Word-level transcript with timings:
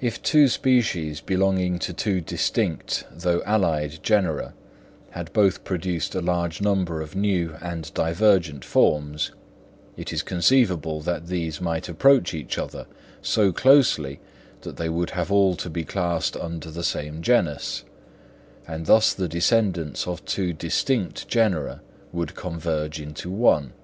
If 0.00 0.22
two 0.22 0.48
species 0.48 1.20
belonging 1.20 1.78
to 1.80 1.92
two 1.92 2.22
distinct 2.22 3.04
though 3.12 3.42
allied 3.44 3.98
genera, 4.02 4.54
had 5.10 5.30
both 5.34 5.62
produced 5.62 6.14
a 6.14 6.22
large 6.22 6.62
number 6.62 7.02
of 7.02 7.14
new 7.14 7.54
and 7.60 7.92
divergent 7.92 8.64
forms, 8.64 9.32
it 9.94 10.10
is 10.10 10.22
conceivable 10.22 11.02
that 11.02 11.26
these 11.26 11.60
might 11.60 11.86
approach 11.86 12.32
each 12.32 12.56
other 12.56 12.86
so 13.20 13.52
closely 13.52 14.20
that 14.62 14.78
they 14.78 14.88
would 14.88 15.10
have 15.10 15.30
all 15.30 15.54
to 15.56 15.68
be 15.68 15.84
classed 15.84 16.34
under 16.38 16.70
the 16.70 16.82
same 16.82 17.20
genus; 17.20 17.84
and 18.66 18.86
thus 18.86 19.12
the 19.12 19.28
descendants 19.28 20.06
of 20.06 20.24
two 20.24 20.54
distinct 20.54 21.28
genera 21.28 21.82
would 22.10 22.34
converge 22.34 22.98
into 22.98 23.30
one. 23.30 23.74